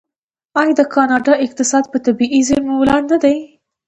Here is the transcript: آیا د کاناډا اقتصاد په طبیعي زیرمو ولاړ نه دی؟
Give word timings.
آیا 0.61 0.73
د 0.79 0.81
کاناډا 0.93 1.33
اقتصاد 1.45 1.83
په 1.91 1.97
طبیعي 2.05 2.39
زیرمو 2.47 2.73
ولاړ 2.79 3.01
نه 3.11 3.17
دی؟ 3.23 3.37